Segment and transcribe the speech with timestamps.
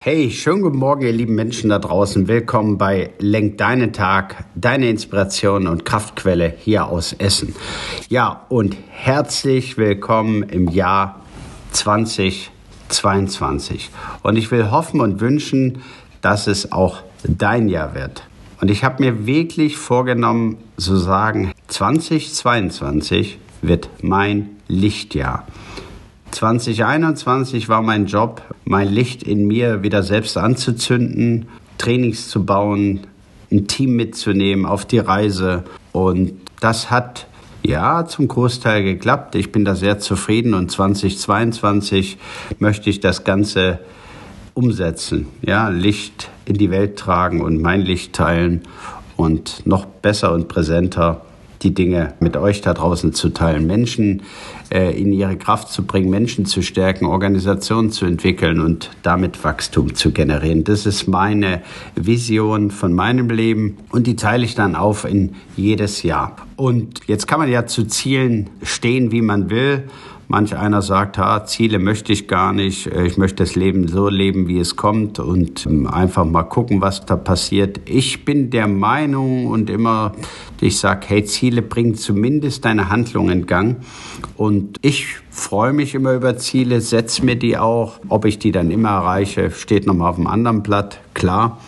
[0.00, 2.28] Hey, schönen guten Morgen, ihr lieben Menschen da draußen.
[2.28, 7.52] Willkommen bei Lenk deinen Tag, deine Inspiration und Kraftquelle hier aus Essen.
[8.08, 11.24] Ja, und herzlich willkommen im Jahr
[11.72, 13.90] 2022.
[14.22, 15.82] Und ich will hoffen und wünschen,
[16.20, 18.22] dass es auch dein Jahr wird.
[18.60, 25.44] Und ich habe mir wirklich vorgenommen zu sagen, 2022 wird mein Lichtjahr.
[26.30, 33.00] 2021 war mein Job, mein Licht in mir wieder selbst anzuzünden, Trainings zu bauen,
[33.50, 35.64] ein Team mitzunehmen auf die Reise.
[35.92, 37.26] Und das hat
[37.62, 39.34] ja zum Großteil geklappt.
[39.34, 42.18] Ich bin da sehr zufrieden und 2022
[42.58, 43.80] möchte ich das Ganze
[44.54, 45.28] umsetzen.
[45.42, 48.62] Ja, Licht in die Welt tragen und mein Licht teilen
[49.16, 51.22] und noch besser und präsenter
[51.62, 54.22] die Dinge mit euch da draußen zu teilen, Menschen
[54.70, 59.94] äh, in ihre Kraft zu bringen, Menschen zu stärken, Organisationen zu entwickeln und damit Wachstum
[59.94, 60.64] zu generieren.
[60.64, 61.62] Das ist meine
[61.94, 66.36] Vision von meinem Leben und die teile ich dann auf in jedes Jahr.
[66.56, 69.84] Und jetzt kann man ja zu Zielen stehen, wie man will.
[70.30, 72.86] Manch einer sagt, ha, Ziele möchte ich gar nicht.
[72.86, 76.82] Äh, ich möchte das Leben so leben, wie es kommt und ähm, einfach mal gucken,
[76.82, 77.80] was da passiert.
[77.86, 80.12] Ich bin der Meinung und immer,
[80.60, 83.78] ich sage, hey, Ziele bringen zumindest deine Handlung in Gang.
[84.36, 87.98] Und ich freue mich immer über Ziele, setze mir die auch.
[88.10, 91.58] Ob ich die dann immer erreiche, steht nochmal auf dem anderen Blatt, klar.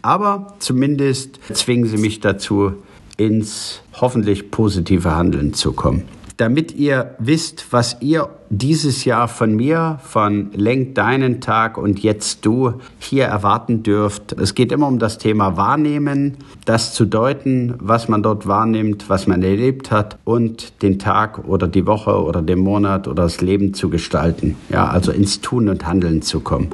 [0.00, 2.72] Aber zumindest zwingen sie mich dazu,
[3.18, 9.98] ins hoffentlich positive Handeln zu kommen damit ihr wisst, was ihr dieses Jahr von mir,
[10.02, 14.32] von Lenk deinen Tag und jetzt du hier erwarten dürft.
[14.32, 19.26] Es geht immer um das Thema Wahrnehmen, das zu deuten, was man dort wahrnimmt, was
[19.26, 23.74] man erlebt hat und den Tag oder die Woche oder den Monat oder das Leben
[23.74, 24.56] zu gestalten.
[24.68, 26.68] Ja, also ins Tun und Handeln zu kommen.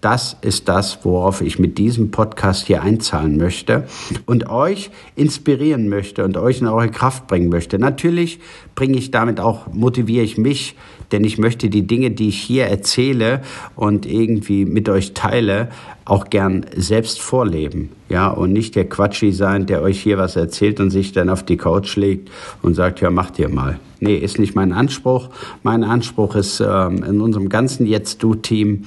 [0.00, 3.84] Das ist das, worauf ich mit diesem Podcast hier einzahlen möchte
[4.26, 7.78] und euch inspirieren möchte und euch in eure Kraft bringen möchte.
[7.78, 8.40] Natürlich
[8.74, 10.76] bringe ich damit auch, motiviere ich mich,
[11.12, 13.42] denn ich möchte die Dinge, die ich hier erzähle
[13.76, 15.68] und irgendwie mit euch teile,
[16.04, 20.80] auch gern selbst vorleben, ja, und nicht der Quatschi sein, der euch hier was erzählt
[20.80, 22.30] und sich dann auf die Couch legt
[22.62, 23.78] und sagt, ja, macht ihr mal.
[24.00, 25.30] Nee, ist nicht mein Anspruch.
[25.62, 28.84] Mein Anspruch ist ähm, in unserem ganzen Jetzt-Du-Team,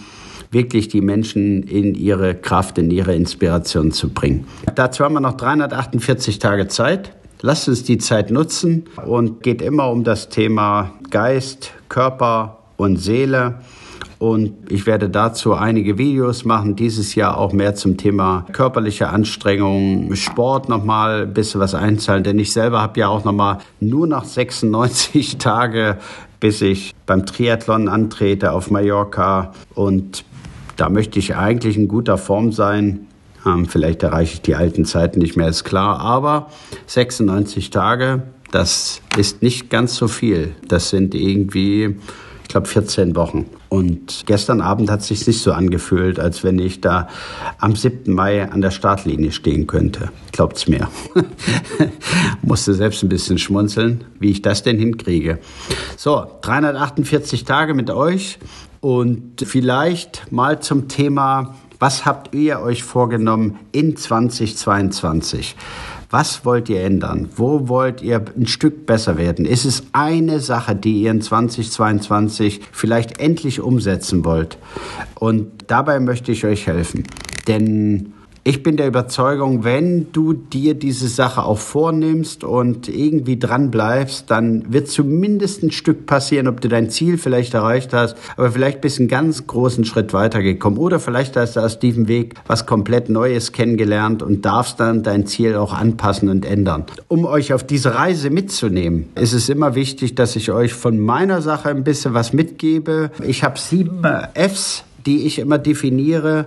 [0.52, 4.46] wirklich die Menschen in ihre Kraft, in ihre Inspiration zu bringen.
[4.76, 7.12] Dazu haben wir noch 348 Tage Zeit.
[7.42, 13.56] Lasst uns die Zeit nutzen und geht immer um das Thema Geist, Körper und Seele.
[14.20, 20.16] Und ich werde dazu einige Videos machen, dieses Jahr auch mehr zum Thema körperliche Anstrengung,
[20.16, 24.24] Sport nochmal ein bisschen was einzahlen, denn ich selber habe ja auch nochmal nur noch
[24.26, 25.98] 96 Tage,
[26.40, 30.24] bis ich beim Triathlon antrete auf Mallorca und
[30.78, 33.08] da möchte ich eigentlich in guter Form sein.
[33.46, 36.00] Ähm, vielleicht erreiche ich die alten Zeiten nicht mehr, ist klar.
[36.00, 36.50] Aber
[36.86, 40.56] 96 Tage, das ist nicht ganz so viel.
[40.68, 41.96] Das sind irgendwie,
[42.44, 43.46] ich glaube, 14 Wochen.
[43.70, 47.10] Und gestern Abend hat es sich nicht so angefühlt, als wenn ich da
[47.60, 48.14] am 7.
[48.14, 50.12] Mai an der Startlinie stehen könnte.
[50.32, 50.88] Glaubt's mir.
[52.42, 55.40] Musste selbst ein bisschen schmunzeln, wie ich das denn hinkriege.
[55.98, 58.40] So, 348 Tage mit euch
[58.80, 65.56] und vielleicht mal zum Thema was habt ihr euch vorgenommen in 2022?
[66.10, 67.30] Was wollt ihr ändern?
[67.36, 69.46] Wo wollt ihr ein Stück besser werden?
[69.46, 74.58] Ist es eine Sache, die ihr in 2022 vielleicht endlich umsetzen wollt?
[75.16, 77.04] Und dabei möchte ich euch helfen.
[77.48, 78.14] Denn
[78.48, 84.32] ich bin der Überzeugung, wenn du dir diese Sache auch vornimmst und irgendwie dran bleibst,
[84.32, 88.80] dann wird zumindest ein Stück passieren, ob du dein Ziel vielleicht erreicht hast, aber vielleicht
[88.80, 92.66] bist du einen ganz großen Schritt weitergekommen oder vielleicht hast du aus diesem Weg was
[92.66, 96.86] komplett Neues kennengelernt und darfst dann dein Ziel auch anpassen und ändern.
[97.10, 101.42] Um euch auf diese Reise mitzunehmen, ist es immer wichtig, dass ich euch von meiner
[101.42, 103.12] Sache ein bisschen was mitgebe.
[103.26, 104.04] Ich habe sieben
[104.36, 106.46] Fs die ich immer definiere,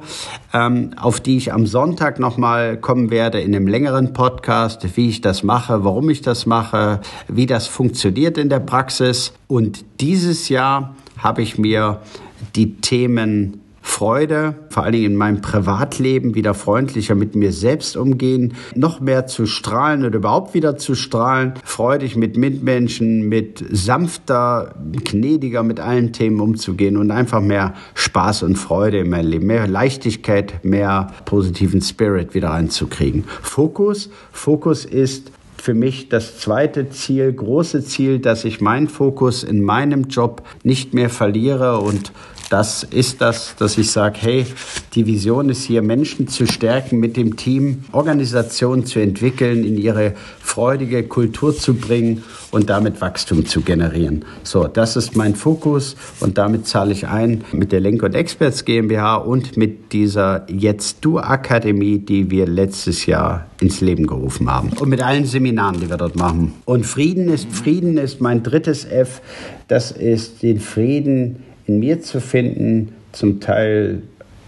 [0.53, 5.23] ähm, auf die ich am Sonntag nochmal kommen werde in einem längeren Podcast, wie ich
[5.23, 9.33] das mache, warum ich das mache, wie das funktioniert in der Praxis.
[9.49, 12.01] Und dieses Jahr habe ich mir
[12.55, 13.61] die Themen
[14.01, 19.27] Freude, vor allen Dingen in meinem Privatleben wieder freundlicher mit mir selbst umgehen, noch mehr
[19.27, 24.75] zu strahlen oder überhaupt wieder zu strahlen, freudig mit Mitmenschen, mit sanfter,
[25.05, 29.69] gnädiger mit allen Themen umzugehen und einfach mehr Spaß und Freude in mein Leben, mehr
[29.69, 33.25] Leichtigkeit, mehr positiven Spirit wieder einzukriegen.
[33.43, 39.63] Fokus, Fokus ist für mich das zweite Ziel, große Ziel, dass ich meinen Fokus in
[39.63, 42.13] meinem Job nicht mehr verliere und
[42.51, 44.47] das ist das, dass ich sage, hey,
[44.97, 50.15] die Vision ist hier, Menschen zu stärken, mit dem Team Organisationen zu entwickeln, in ihre
[50.41, 54.25] freudige Kultur zu bringen und damit Wachstum zu generieren.
[54.43, 58.65] So, das ist mein Fokus und damit zahle ich ein mit der Lenk und Experts
[58.65, 64.71] GmbH und mit dieser Jetzt Du Akademie, die wir letztes Jahr ins Leben gerufen haben
[64.81, 66.55] und mit allen Seminaren, die wir dort machen.
[66.65, 69.21] Und Frieden ist Frieden ist mein drittes F.
[69.69, 74.03] Das ist den Frieden in mir zu finden, zum Teil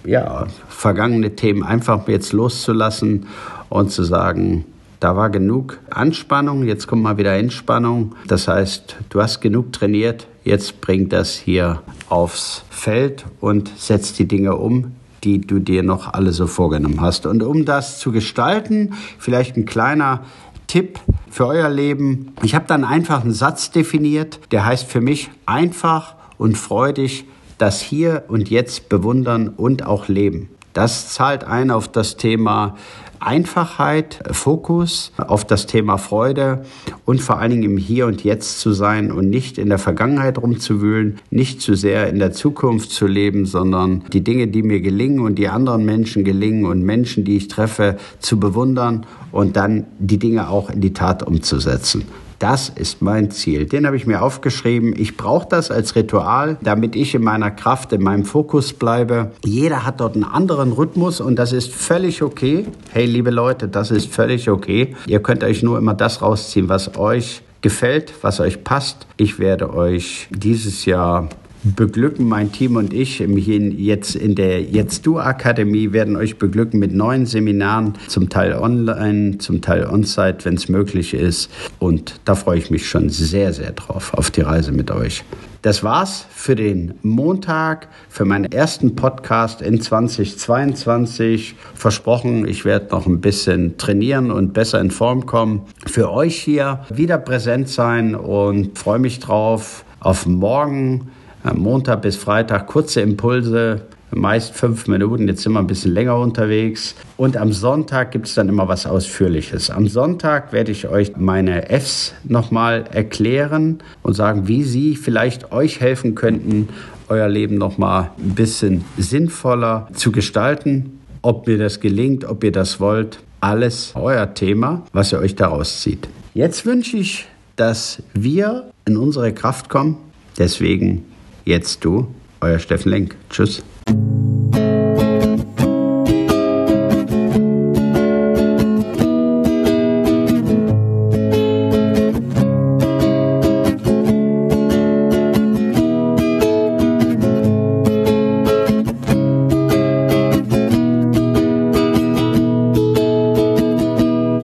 [0.05, 3.27] ja, vergangene Themen einfach jetzt loszulassen
[3.69, 4.65] und zu sagen,
[4.99, 8.15] da war genug Anspannung, jetzt kommt mal wieder Entspannung.
[8.27, 14.27] Das heißt, du hast genug trainiert, jetzt bring das hier aufs Feld und setz die
[14.27, 14.93] Dinge um,
[15.25, 17.27] die du dir noch alle so vorgenommen hast.
[17.27, 20.25] Und um das zu gestalten, vielleicht ein kleiner
[20.67, 20.99] Tipp
[21.31, 22.33] für euer Leben.
[22.43, 27.25] Ich habe dann einfach einen Satz definiert, der heißt für mich einfach und freudig
[27.59, 30.49] das Hier und Jetzt bewundern und auch leben.
[30.73, 32.75] Das zahlt ein auf das Thema
[33.21, 36.65] Einfachheit, Fokus, auf das Thema Freude
[37.05, 40.39] und vor allen Dingen im Hier und Jetzt zu sein und nicht in der Vergangenheit
[40.39, 45.21] rumzuwühlen, nicht zu sehr in der Zukunft zu leben, sondern die Dinge, die mir gelingen
[45.21, 50.19] und die anderen Menschen gelingen und Menschen, die ich treffe, zu bewundern und dann die
[50.19, 52.05] Dinge auch in die Tat umzusetzen.
[52.43, 53.67] Das ist mein Ziel.
[53.67, 54.95] Den habe ich mir aufgeschrieben.
[54.99, 59.31] Ich brauche das als Ritual, damit ich in meiner Kraft, in meinem Fokus bleibe.
[59.45, 62.67] Jeder hat dort einen anderen Rhythmus und das ist völlig okay.
[62.91, 64.97] Hey, liebe Leute, das ist völlig okay.
[65.07, 69.07] Ihr könnt euch nur immer das rausziehen, was euch gefällt, was euch passt.
[69.17, 71.29] Ich werde euch dieses Jahr
[71.63, 72.29] beglücken.
[72.29, 77.27] Mein Team und ich jetzt in der Jetzt Du Akademie werden euch beglücken mit neuen
[77.27, 81.51] Seminaren, zum Teil online, zum Teil on-site, wenn es möglich ist.
[81.79, 85.25] Und da freue ich mich schon sehr, sehr drauf auf die Reise mit euch.
[85.63, 91.55] Das war's für den Montag, für meinen ersten Podcast in 2022.
[91.75, 95.63] Versprochen, ich werde noch ein bisschen trainieren und besser in Form kommen.
[95.87, 101.13] Für euch hier wieder präsent sein und freue mich drauf auf morgen
[101.45, 105.27] Montag bis Freitag kurze Impulse, meist fünf Minuten.
[105.27, 106.95] Jetzt sind wir ein bisschen länger unterwegs.
[107.17, 109.71] Und am Sonntag gibt es dann immer was Ausführliches.
[109.71, 115.81] Am Sonntag werde ich euch meine Fs nochmal erklären und sagen, wie sie vielleicht euch
[115.81, 116.69] helfen könnten,
[117.09, 121.01] euer Leben nochmal ein bisschen sinnvoller zu gestalten.
[121.23, 125.81] Ob mir das gelingt, ob ihr das wollt, alles euer Thema, was ihr euch daraus
[125.81, 126.09] zieht.
[126.35, 129.97] Jetzt wünsche ich, dass wir in unsere Kraft kommen.
[130.39, 131.05] Deswegen
[131.45, 132.09] Jetzt du,
[132.41, 133.17] euer Steffen Lenk.
[133.31, 133.63] Tschüss.